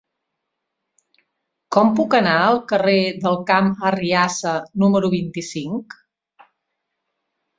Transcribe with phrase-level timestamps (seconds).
[1.75, 2.95] Com puc anar al carrer
[3.27, 4.53] del Camp Arriassa
[4.85, 5.95] número vint-i-cinc?